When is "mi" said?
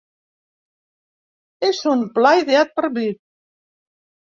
2.99-3.07